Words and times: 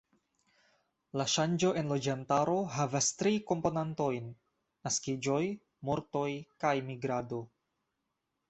La 1.21 1.25
ŝanĝo 1.33 1.69
en 1.81 1.91
loĝantaro 1.93 2.55
havas 2.77 3.11
tri 3.19 3.35
komponantojn: 3.51 4.33
naskiĝoj, 4.89 5.41
mortoj 5.91 6.27
kaj 6.65 6.77
migrado. 6.93 7.45